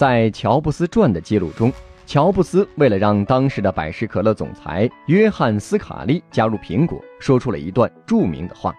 [0.00, 1.70] 在《乔布斯传》的记录中，
[2.06, 8.74] 乔布斯为了让当时的百事可乐总裁约翰·斯卡利加入苹果，说出了一段著名的话：“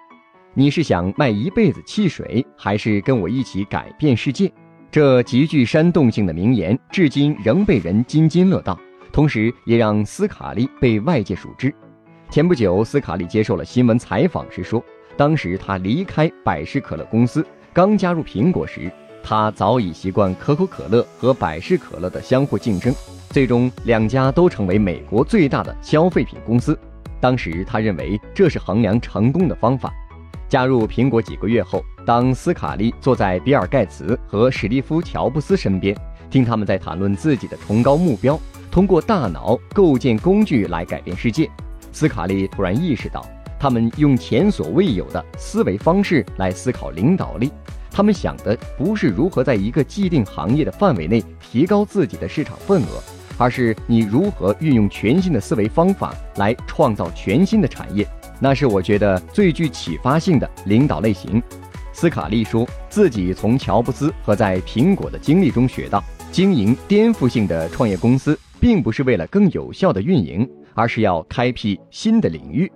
[0.55, 4.51] 你是想卖一辈子汽水，还是跟我一起改变世界？”
[4.89, 8.75] 这极具煽动性的名言，至今仍被人津津乐道，
[9.13, 11.71] 同时也让斯卡利被外界熟知。
[12.31, 14.83] 前不久，斯卡利接受了新闻采访时说，
[15.15, 18.91] 当时他离开百事可乐公司，刚加入苹果时，
[19.23, 22.93] 他早已习惯可口可乐和百事可乐的相互竞争，
[23.29, 26.77] 最终两家都成为美国最大的消费品公司。
[27.19, 29.93] 当时他认为这是衡量成功的方法。
[30.49, 35.95] 加入苹果几个月后，当斯卡利坐在比尔·盖茨和史蒂夫·乔布斯身边，
[36.29, 38.37] 听他们在谈论自己的崇高目标，
[38.69, 41.49] 通过大脑构建工具来改变世界，
[41.93, 43.25] 斯卡利突然意识到，
[43.57, 47.49] 他们用前所未有的思维方式来思考领导力。
[47.91, 53.03] 他们想的不是如何在一个既定行业的范围内提高自己的市场份额，
[53.37, 58.07] 而是你如何运用全新的思维方法来创造全新的产业。
[58.39, 61.43] 那是我觉得最具启发性的领导类型。
[61.93, 66.01] 斯卡利说自己从乔布斯和在苹果的经历中学到，
[66.31, 72.71] 经营颠覆性的创业公司，并不是为了更有效的运营，而是要开辟新的领域。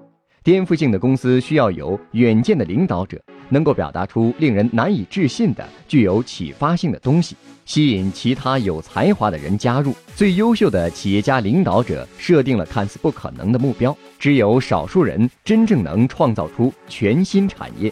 [0.46, 9.96] 颠覆性的公司需要有远见的领导者，能够表达出令人难以置信的、具有启发性的东西，吸引其他有才华的人加入。
[10.16, 17.92] 最优秀的企业家领导者设定了看似不可能的目标，只有少数人真正能创造出全新产业。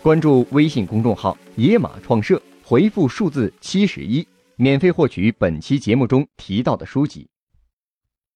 [0.00, 7.28] 关注微信公众号“野马创社”，回复数字七十一，免费获取本期节目中提到的书籍。